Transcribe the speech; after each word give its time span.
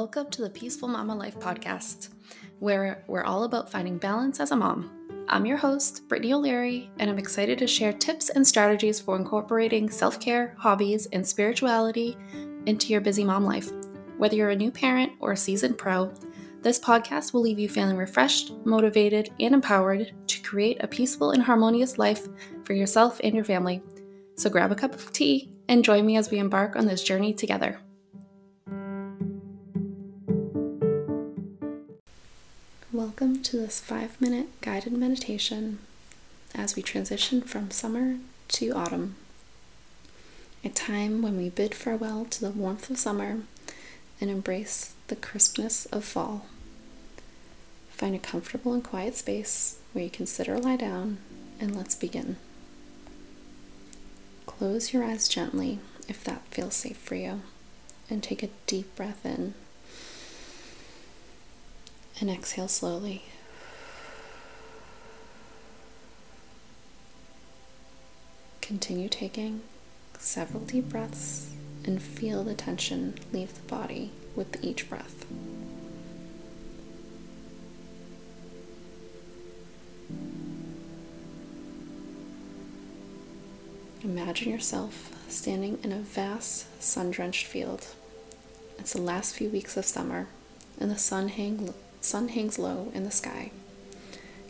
Welcome 0.00 0.30
to 0.30 0.42
the 0.42 0.50
Peaceful 0.50 0.86
Mama 0.86 1.12
Life 1.12 1.40
podcast, 1.40 2.10
where 2.60 3.02
we're 3.08 3.24
all 3.24 3.42
about 3.42 3.68
finding 3.68 3.98
balance 3.98 4.38
as 4.38 4.52
a 4.52 4.56
mom. 4.56 4.92
I'm 5.28 5.44
your 5.44 5.56
host, 5.56 6.06
Brittany 6.06 6.32
O'Leary, 6.32 6.88
and 7.00 7.10
I'm 7.10 7.18
excited 7.18 7.58
to 7.58 7.66
share 7.66 7.92
tips 7.92 8.28
and 8.28 8.46
strategies 8.46 9.00
for 9.00 9.16
incorporating 9.16 9.90
self 9.90 10.20
care, 10.20 10.54
hobbies, 10.56 11.06
and 11.06 11.26
spirituality 11.26 12.16
into 12.66 12.92
your 12.92 13.00
busy 13.00 13.24
mom 13.24 13.44
life. 13.44 13.72
Whether 14.18 14.36
you're 14.36 14.50
a 14.50 14.56
new 14.56 14.70
parent 14.70 15.14
or 15.18 15.32
a 15.32 15.36
seasoned 15.36 15.78
pro, 15.78 16.14
this 16.62 16.78
podcast 16.78 17.32
will 17.32 17.40
leave 17.40 17.58
you 17.58 17.68
feeling 17.68 17.96
refreshed, 17.96 18.52
motivated, 18.64 19.30
and 19.40 19.52
empowered 19.52 20.14
to 20.28 20.42
create 20.42 20.76
a 20.78 20.86
peaceful 20.86 21.32
and 21.32 21.42
harmonious 21.42 21.98
life 21.98 22.28
for 22.62 22.72
yourself 22.72 23.20
and 23.24 23.34
your 23.34 23.42
family. 23.42 23.82
So 24.36 24.48
grab 24.48 24.70
a 24.70 24.76
cup 24.76 24.94
of 24.94 25.12
tea 25.12 25.50
and 25.66 25.82
join 25.82 26.06
me 26.06 26.16
as 26.16 26.30
we 26.30 26.38
embark 26.38 26.76
on 26.76 26.86
this 26.86 27.02
journey 27.02 27.34
together. 27.34 27.80
Welcome 33.20 33.42
to 33.42 33.56
this 33.56 33.80
five 33.80 34.20
minute 34.20 34.46
guided 34.60 34.92
meditation 34.92 35.80
as 36.54 36.76
we 36.76 36.82
transition 36.82 37.40
from 37.40 37.72
summer 37.72 38.18
to 38.46 38.70
autumn. 38.70 39.16
A 40.62 40.68
time 40.68 41.20
when 41.20 41.36
we 41.36 41.48
bid 41.48 41.74
farewell 41.74 42.26
to 42.26 42.40
the 42.40 42.52
warmth 42.52 42.88
of 42.90 42.96
summer 42.96 43.40
and 44.20 44.30
embrace 44.30 44.94
the 45.08 45.16
crispness 45.16 45.86
of 45.86 46.04
fall. 46.04 46.46
Find 47.90 48.14
a 48.14 48.20
comfortable 48.20 48.72
and 48.72 48.84
quiet 48.84 49.16
space 49.16 49.78
where 49.92 50.04
you 50.04 50.10
can 50.10 50.26
sit 50.28 50.48
or 50.48 50.60
lie 50.60 50.76
down, 50.76 51.18
and 51.58 51.74
let's 51.74 51.96
begin. 51.96 52.36
Close 54.46 54.92
your 54.92 55.02
eyes 55.02 55.26
gently 55.26 55.80
if 56.06 56.22
that 56.22 56.42
feels 56.52 56.76
safe 56.76 56.98
for 56.98 57.16
you, 57.16 57.42
and 58.08 58.22
take 58.22 58.44
a 58.44 58.50
deep 58.66 58.94
breath 58.94 59.26
in 59.26 59.54
and 62.20 62.30
exhale 62.30 62.68
slowly. 62.68 63.24
Continue 68.60 69.08
taking 69.08 69.62
several 70.18 70.62
deep 70.62 70.88
breaths 70.90 71.50
and 71.84 72.02
feel 72.02 72.44
the 72.44 72.54
tension 72.54 73.14
leave 73.32 73.54
the 73.54 73.62
body 73.62 74.10
with 74.36 74.62
each 74.62 74.88
breath. 74.88 75.24
Imagine 84.04 84.52
yourself 84.52 85.10
standing 85.28 85.78
in 85.82 85.92
a 85.92 85.98
vast 85.98 86.82
sun 86.82 87.10
drenched 87.10 87.46
field. 87.46 87.86
It's 88.78 88.92
the 88.92 89.02
last 89.02 89.34
few 89.34 89.48
weeks 89.48 89.76
of 89.76 89.84
summer, 89.84 90.28
and 90.78 90.90
the 90.90 90.98
sun 90.98 91.28
hang 91.28 91.72
sun 92.08 92.28
hangs 92.28 92.58
low 92.58 92.90
in 92.94 93.04
the 93.04 93.10
sky, 93.10 93.50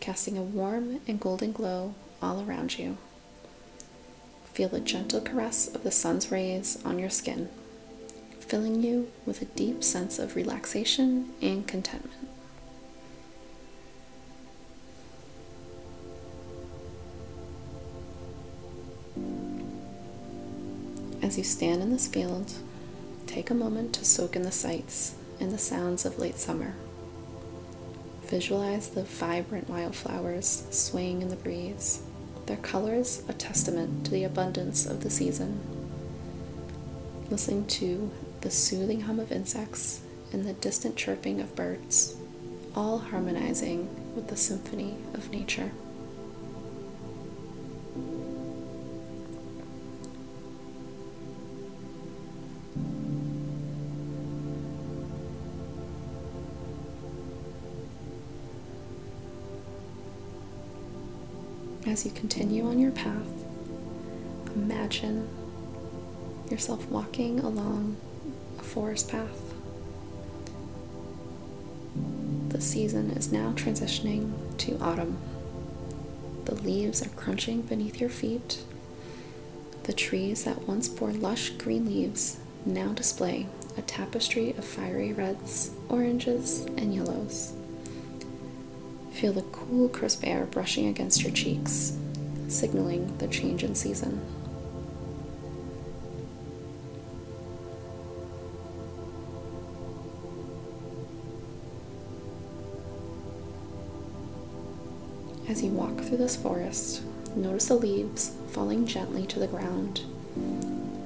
casting 0.00 0.36
a 0.36 0.42
warm 0.42 1.00
and 1.06 1.20
golden 1.20 1.52
glow 1.52 1.94
all 2.20 2.42
around 2.42 2.80
you. 2.80 2.98
Feel 4.52 4.68
the 4.68 4.80
gentle 4.80 5.20
caress 5.20 5.72
of 5.72 5.84
the 5.84 5.92
sun's 5.92 6.32
rays 6.32 6.82
on 6.84 6.98
your 6.98 7.10
skin, 7.10 7.48
filling 8.40 8.82
you 8.82 9.08
with 9.24 9.40
a 9.40 9.44
deep 9.44 9.84
sense 9.84 10.18
of 10.18 10.34
relaxation 10.34 11.30
and 11.40 11.64
contentment. 11.68 12.28
As 21.22 21.38
you 21.38 21.44
stand 21.44 21.82
in 21.82 21.92
this 21.92 22.08
field, 22.08 22.52
take 23.28 23.48
a 23.48 23.54
moment 23.54 23.94
to 23.94 24.04
soak 24.04 24.34
in 24.34 24.42
the 24.42 24.50
sights 24.50 25.14
and 25.38 25.52
the 25.52 25.58
sounds 25.58 26.04
of 26.04 26.18
late 26.18 26.36
summer. 26.36 26.74
Visualize 28.26 28.88
the 28.88 29.04
vibrant 29.04 29.68
wildflowers 29.68 30.66
swaying 30.70 31.22
in 31.22 31.28
the 31.28 31.36
breeze, 31.36 32.02
their 32.46 32.56
colors 32.56 33.22
a 33.28 33.32
testament 33.32 34.04
to 34.04 34.10
the 34.10 34.24
abundance 34.24 34.86
of 34.86 35.02
the 35.02 35.10
season. 35.10 35.60
Listen 37.30 37.66
to 37.66 38.10
the 38.40 38.50
soothing 38.50 39.02
hum 39.02 39.20
of 39.20 39.30
insects 39.30 40.00
and 40.32 40.44
the 40.44 40.52
distant 40.54 40.96
chirping 40.96 41.40
of 41.40 41.54
birds, 41.54 42.16
all 42.74 42.98
harmonizing 42.98 43.88
with 44.14 44.28
the 44.28 44.36
symphony 44.36 44.96
of 45.14 45.30
nature. 45.30 45.70
As 61.86 62.06
you 62.06 62.10
continue 62.12 62.66
on 62.66 62.78
your 62.78 62.92
path, 62.92 63.28
imagine 64.54 65.28
yourself 66.50 66.88
walking 66.88 67.40
along 67.40 67.96
a 68.58 68.62
forest 68.62 69.10
path. 69.10 69.54
The 72.48 72.60
season 72.60 73.10
is 73.10 73.30
now 73.30 73.52
transitioning 73.52 74.32
to 74.58 74.78
autumn. 74.78 75.18
The 76.46 76.54
leaves 76.54 77.04
are 77.04 77.10
crunching 77.10 77.62
beneath 77.62 78.00
your 78.00 78.10
feet. 78.10 78.62
The 79.82 79.92
trees 79.92 80.44
that 80.44 80.66
once 80.66 80.88
bore 80.88 81.12
lush 81.12 81.50
green 81.50 81.84
leaves 81.84 82.38
now 82.64 82.92
display 82.92 83.46
a 83.76 83.82
tapestry 83.82 84.50
of 84.56 84.64
fiery 84.64 85.12
reds, 85.12 85.72
oranges, 85.90 86.64
and 86.78 86.94
yellows. 86.94 87.52
Feel 89.14 89.32
the 89.32 89.42
cool, 89.42 89.88
crisp 89.88 90.22
air 90.26 90.44
brushing 90.44 90.88
against 90.88 91.22
your 91.22 91.30
cheeks, 91.30 91.96
signaling 92.48 93.16
the 93.18 93.28
change 93.28 93.62
in 93.62 93.76
season. 93.76 94.20
As 105.48 105.62
you 105.62 105.70
walk 105.70 106.00
through 106.00 106.16
this 106.16 106.34
forest, 106.34 107.02
notice 107.36 107.68
the 107.68 107.74
leaves 107.74 108.32
falling 108.48 108.84
gently 108.84 109.26
to 109.26 109.38
the 109.38 109.46
ground. 109.46 110.02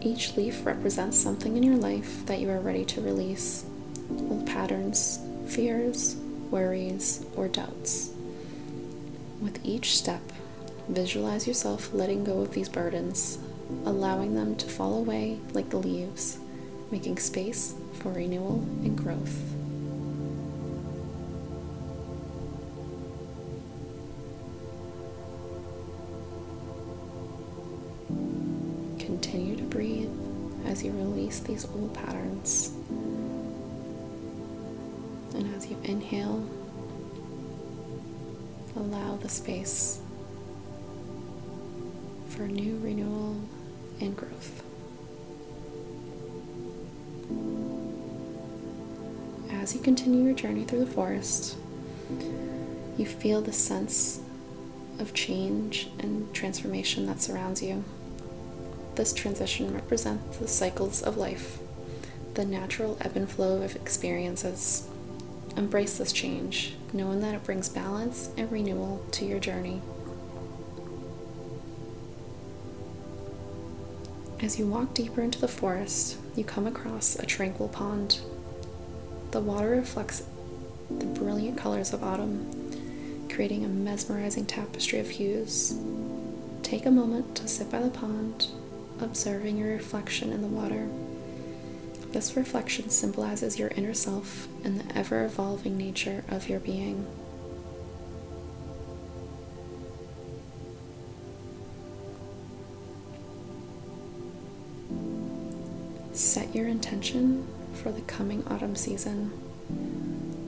Each 0.00 0.34
leaf 0.34 0.64
represents 0.64 1.18
something 1.18 1.58
in 1.58 1.62
your 1.62 1.76
life 1.76 2.24
that 2.24 2.40
you 2.40 2.48
are 2.48 2.60
ready 2.60 2.86
to 2.86 3.02
release 3.02 3.66
old 4.10 4.46
patterns, 4.46 5.18
fears, 5.46 6.16
worries, 6.50 7.24
or 7.36 7.48
doubts. 7.48 8.12
With 9.40 9.60
each 9.64 9.96
step, 9.96 10.22
visualize 10.88 11.46
yourself 11.46 11.92
letting 11.92 12.24
go 12.24 12.40
of 12.40 12.52
these 12.52 12.68
burdens, 12.68 13.38
allowing 13.84 14.34
them 14.34 14.56
to 14.56 14.66
fall 14.66 14.98
away 14.98 15.38
like 15.52 15.70
the 15.70 15.76
leaves, 15.76 16.38
making 16.90 17.18
space 17.18 17.74
for 17.94 18.12
renewal 18.12 18.60
and 18.82 18.96
growth. 18.96 19.42
Continue 28.98 29.56
to 29.56 29.64
breathe 29.64 30.10
as 30.66 30.82
you 30.82 30.92
release 30.92 31.40
these 31.40 31.66
old 31.66 31.94
patterns. 31.94 32.72
And 35.38 35.54
as 35.54 35.70
you 35.70 35.76
inhale, 35.84 36.44
allow 38.74 39.14
the 39.18 39.28
space 39.28 40.00
for 42.26 42.42
new 42.42 42.76
renewal 42.82 43.40
and 44.00 44.16
growth. 44.16 44.64
As 49.52 49.76
you 49.76 49.80
continue 49.80 50.24
your 50.24 50.34
journey 50.34 50.64
through 50.64 50.80
the 50.80 50.90
forest, 50.90 51.56
you 52.96 53.06
feel 53.06 53.40
the 53.40 53.52
sense 53.52 54.20
of 54.98 55.14
change 55.14 55.88
and 56.00 56.34
transformation 56.34 57.06
that 57.06 57.20
surrounds 57.20 57.62
you. 57.62 57.84
This 58.96 59.12
transition 59.12 59.72
represents 59.72 60.38
the 60.38 60.48
cycles 60.48 61.00
of 61.00 61.16
life, 61.16 61.60
the 62.34 62.44
natural 62.44 62.98
ebb 63.00 63.14
and 63.14 63.30
flow 63.30 63.62
of 63.62 63.76
experiences 63.76 64.88
Embrace 65.58 65.98
this 65.98 66.12
change, 66.12 66.76
knowing 66.92 67.20
that 67.20 67.34
it 67.34 67.42
brings 67.42 67.68
balance 67.68 68.30
and 68.36 68.50
renewal 68.52 69.04
to 69.10 69.24
your 69.24 69.40
journey. 69.40 69.82
As 74.40 74.56
you 74.56 74.68
walk 74.68 74.94
deeper 74.94 75.20
into 75.20 75.40
the 75.40 75.48
forest, 75.48 76.16
you 76.36 76.44
come 76.44 76.68
across 76.68 77.16
a 77.16 77.26
tranquil 77.26 77.68
pond. 77.68 78.20
The 79.32 79.40
water 79.40 79.70
reflects 79.70 80.22
the 80.96 81.06
brilliant 81.06 81.58
colors 81.58 81.92
of 81.92 82.04
autumn, 82.04 83.28
creating 83.28 83.64
a 83.64 83.68
mesmerizing 83.68 84.46
tapestry 84.46 85.00
of 85.00 85.10
hues. 85.10 85.76
Take 86.62 86.86
a 86.86 86.90
moment 86.92 87.34
to 87.34 87.48
sit 87.48 87.68
by 87.68 87.82
the 87.82 87.90
pond, 87.90 88.46
observing 89.00 89.58
your 89.58 89.70
reflection 89.70 90.32
in 90.32 90.40
the 90.40 90.46
water. 90.46 90.88
This 92.18 92.36
reflection 92.36 92.90
symbolizes 92.90 93.60
your 93.60 93.68
inner 93.68 93.94
self 93.94 94.48
and 94.64 94.80
the 94.80 94.98
ever 94.98 95.24
evolving 95.24 95.78
nature 95.78 96.24
of 96.28 96.48
your 96.48 96.58
being. 96.58 97.06
Set 106.12 106.52
your 106.52 106.66
intention 106.66 107.46
for 107.74 107.92
the 107.92 108.00
coming 108.00 108.44
autumn 108.48 108.74
season. 108.74 109.26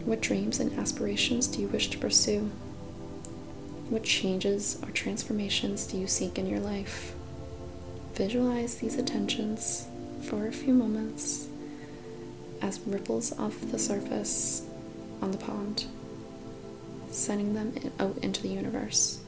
What 0.05 0.21
dreams 0.21 0.59
and 0.59 0.77
aspirations 0.77 1.47
do 1.47 1.61
you 1.61 1.69
wish 1.69 1.89
to 1.91 1.99
pursue? 1.99 2.51
What 3.91 4.03
changes 4.03 4.77
or 4.83 4.91
transformations 4.91 5.87
do 5.87 5.99
you 5.99 6.09
seek 6.09 6.37
in 6.37 6.49
your 6.49 6.59
life? 6.59 7.15
Visualize 8.15 8.75
these 8.75 8.97
intentions 8.97 9.87
for 10.23 10.49
a 10.49 10.53
few 10.53 10.75
moments 10.75 11.47
as 12.63 12.81
ripples 12.81 13.37
off 13.39 13.61
the 13.71 13.79
surface 13.79 14.67
on 15.23 15.31
the 15.31 15.39
pond, 15.39 15.87
sending 17.11 17.55
them 17.55 17.75
out 17.99 18.17
into 18.23 18.43
the 18.43 18.49
universe. 18.49 19.21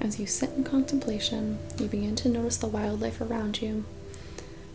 As 0.00 0.18
you 0.18 0.26
sit 0.26 0.50
in 0.56 0.64
contemplation, 0.64 1.58
you 1.78 1.86
begin 1.86 2.16
to 2.16 2.28
notice 2.28 2.56
the 2.56 2.66
wildlife 2.66 3.20
around 3.20 3.60
you 3.62 3.84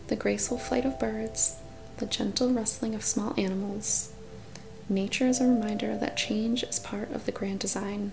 the 0.08 0.16
graceful 0.16 0.56
flight 0.56 0.84
of 0.84 0.98
birds, 1.00 1.56
the 1.96 2.06
gentle 2.06 2.50
rustling 2.50 2.94
of 2.94 3.04
small 3.04 3.34
animals. 3.36 4.12
Nature 4.88 5.26
is 5.26 5.40
a 5.40 5.46
reminder 5.46 5.96
that 5.96 6.16
change 6.16 6.62
is 6.62 6.78
part 6.78 7.10
of 7.10 7.26
the 7.26 7.32
grand 7.32 7.58
design. 7.58 8.12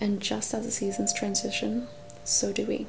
And 0.00 0.20
just 0.20 0.54
as 0.54 0.64
the 0.64 0.70
seasons 0.70 1.12
transition, 1.12 1.86
so 2.24 2.50
do 2.52 2.64
we. 2.64 2.86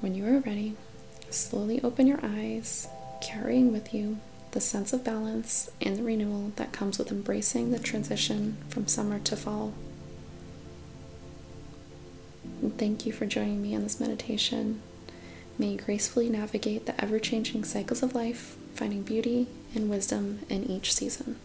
When 0.00 0.16
you 0.16 0.26
are 0.26 0.40
ready, 0.40 0.74
slowly 1.30 1.80
open 1.82 2.08
your 2.08 2.18
eyes, 2.24 2.88
carrying 3.20 3.72
with 3.72 3.94
you 3.94 4.18
the 4.50 4.60
sense 4.60 4.92
of 4.92 5.04
balance 5.04 5.70
and 5.80 5.96
the 5.96 6.02
renewal 6.02 6.52
that 6.56 6.72
comes 6.72 6.98
with 6.98 7.12
embracing 7.12 7.70
the 7.70 7.78
transition 7.78 8.56
from 8.68 8.88
summer 8.88 9.20
to 9.20 9.36
fall. 9.36 9.72
And 12.60 12.76
thank 12.76 13.06
you 13.06 13.12
for 13.12 13.26
joining 13.26 13.62
me 13.62 13.74
in 13.74 13.84
this 13.84 14.00
meditation. 14.00 14.82
May 15.62 15.74
you 15.74 15.78
gracefully 15.78 16.28
navigate 16.28 16.86
the 16.86 17.00
ever 17.00 17.20
changing 17.20 17.62
cycles 17.62 18.02
of 18.02 18.16
life, 18.16 18.56
finding 18.74 19.04
beauty 19.04 19.46
and 19.76 19.88
wisdom 19.88 20.40
in 20.48 20.68
each 20.68 20.92
season. 20.92 21.36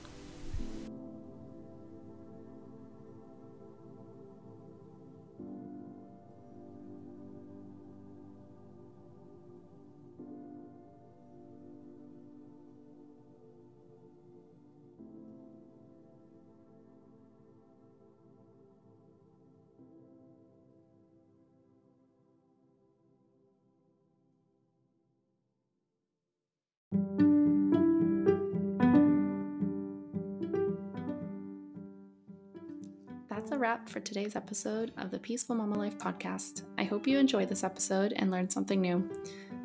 That's 33.38 33.52
a 33.52 33.58
wrap 33.60 33.88
for 33.88 34.00
today's 34.00 34.36
episode 34.36 34.92
of 34.98 35.12
the 35.12 35.20
Peaceful 35.20 35.56
Mama 35.56 35.78
Life 35.78 36.00
podcast. 36.00 36.64
I 36.80 36.86
hope 36.86 37.06
you 37.06 37.20
enjoyed 37.20 37.50
this 37.50 37.64
episode 37.64 38.14
and 38.16 38.32
learned 38.32 38.52
something 38.52 38.82
new. 38.82 39.08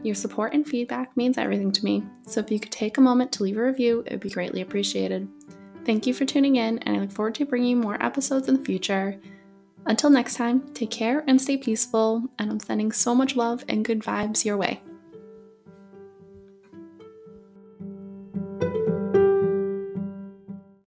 Your 0.02 0.14
support 0.14 0.52
and 0.52 0.68
feedback 0.68 1.16
means 1.16 1.38
everything 1.38 1.72
to 1.72 1.82
me, 1.82 2.04
so 2.26 2.40
if 2.40 2.50
you 2.50 2.60
could 2.60 2.70
take 2.70 2.98
a 2.98 3.00
moment 3.00 3.32
to 3.32 3.42
leave 3.42 3.56
a 3.56 3.62
review, 3.62 4.02
it 4.04 4.10
would 4.10 4.20
be 4.20 4.28
greatly 4.28 4.60
appreciated. 4.60 5.26
Thank 5.86 6.06
you 6.06 6.12
for 6.12 6.26
tuning 6.26 6.56
in, 6.56 6.80
and 6.80 6.98
I 6.98 7.00
look 7.00 7.12
forward 7.12 7.34
to 7.36 7.46
bringing 7.46 7.70
you 7.70 7.76
more 7.76 8.04
episodes 8.04 8.46
in 8.46 8.58
the 8.58 8.64
future. 8.64 9.18
Until 9.86 10.10
next 10.10 10.34
time, 10.34 10.74
take 10.74 10.90
care 10.90 11.24
and 11.26 11.40
stay 11.40 11.56
peaceful, 11.56 12.24
and 12.38 12.50
I'm 12.50 12.60
sending 12.60 12.92
so 12.92 13.14
much 13.14 13.36
love 13.36 13.64
and 13.70 13.86
good 13.86 14.00
vibes 14.00 14.44
your 14.44 14.58
way. 14.58 14.82